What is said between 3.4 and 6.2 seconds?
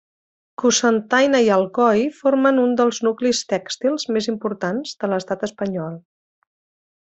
tèxtils més importants de l'estat espanyol.